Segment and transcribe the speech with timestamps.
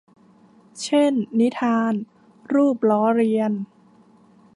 [0.83, 1.93] เช่น นิทาน
[2.53, 3.51] รูปล้อเลียน